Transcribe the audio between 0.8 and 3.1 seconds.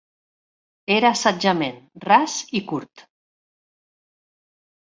Era assetjament, ras i curt.